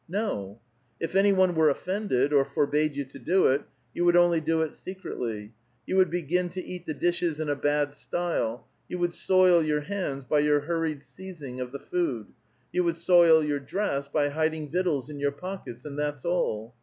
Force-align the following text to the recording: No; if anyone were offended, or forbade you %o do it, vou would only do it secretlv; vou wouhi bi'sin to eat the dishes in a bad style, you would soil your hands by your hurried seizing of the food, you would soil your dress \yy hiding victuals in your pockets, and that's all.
No; 0.09 0.59
if 0.99 1.13
anyone 1.13 1.53
were 1.53 1.69
offended, 1.69 2.33
or 2.33 2.43
forbade 2.43 2.95
you 2.95 3.03
%o 3.05 3.19
do 3.23 3.45
it, 3.45 3.61
vou 3.95 4.03
would 4.03 4.15
only 4.15 4.41
do 4.41 4.63
it 4.63 4.71
secretlv; 4.71 5.51
vou 5.87 5.95
wouhi 5.95 6.09
bi'sin 6.11 6.49
to 6.53 6.63
eat 6.65 6.87
the 6.87 6.95
dishes 6.95 7.39
in 7.39 7.49
a 7.49 7.55
bad 7.55 7.93
style, 7.93 8.65
you 8.89 8.97
would 8.97 9.13
soil 9.13 9.61
your 9.61 9.81
hands 9.81 10.25
by 10.25 10.39
your 10.39 10.61
hurried 10.61 11.03
seizing 11.03 11.59
of 11.61 11.71
the 11.71 11.77
food, 11.77 12.25
you 12.73 12.83
would 12.83 12.97
soil 12.97 13.43
your 13.43 13.59
dress 13.59 14.09
\yy 14.11 14.29
hiding 14.31 14.67
victuals 14.69 15.07
in 15.07 15.19
your 15.19 15.31
pockets, 15.31 15.85
and 15.85 15.99
that's 15.99 16.25
all. 16.25 16.73